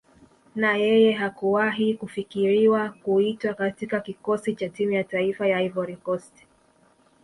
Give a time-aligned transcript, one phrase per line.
[0.55, 6.33] Na yeye hakuwahi kufikiriwa kuitwa katika Kikosi cha Timu ya Taifa ya Ivory Coast